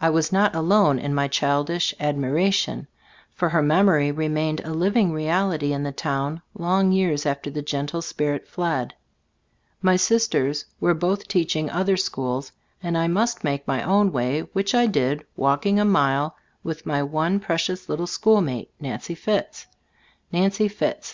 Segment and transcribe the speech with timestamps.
[0.00, 2.86] I was not alone in my childish admiration,
[3.34, 6.42] for her memory remained a living ttbe Storg of A£Gbftobod& 33 reality in the town
[6.54, 8.94] long years after the gentle spirit fled.
[9.82, 12.52] My sisters were both teaching other schools,
[12.82, 17.02] and I must make my own way, which I did, walking a mile with my
[17.02, 19.66] one pre cious little schoolmate, Nancy Fitts.
[20.32, 21.04] Nancy Fitts!